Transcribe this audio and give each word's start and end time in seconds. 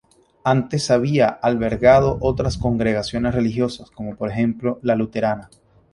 Antes 0.43 0.89
había 0.89 1.27
albergado 1.27 2.17
otras 2.21 2.57
congregaciones 2.57 3.35
religiosas, 3.35 3.91
como 3.91 4.15
por 4.15 4.31
ejemplo 4.31 4.79
la 4.81 4.95
luterana. 4.95 5.51